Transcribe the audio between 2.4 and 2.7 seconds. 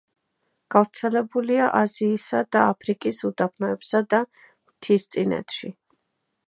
და